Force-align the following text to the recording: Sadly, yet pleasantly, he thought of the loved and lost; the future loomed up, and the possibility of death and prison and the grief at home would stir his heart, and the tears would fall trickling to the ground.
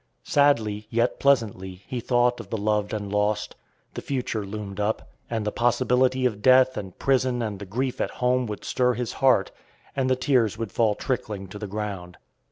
Sadly, 0.23 0.87
yet 0.89 1.19
pleasantly, 1.19 1.83
he 1.85 1.99
thought 1.99 2.39
of 2.39 2.49
the 2.49 2.57
loved 2.57 2.91
and 2.91 3.11
lost; 3.13 3.55
the 3.93 4.01
future 4.01 4.43
loomed 4.43 4.79
up, 4.79 5.11
and 5.29 5.45
the 5.45 5.51
possibility 5.51 6.25
of 6.25 6.41
death 6.41 6.75
and 6.75 6.97
prison 6.97 7.43
and 7.43 7.59
the 7.59 7.67
grief 7.67 8.01
at 8.01 8.09
home 8.17 8.47
would 8.47 8.65
stir 8.65 8.95
his 8.95 9.13
heart, 9.13 9.51
and 9.95 10.09
the 10.09 10.15
tears 10.15 10.57
would 10.57 10.71
fall 10.71 10.95
trickling 10.95 11.45
to 11.49 11.59
the 11.59 11.67
ground. 11.67 12.17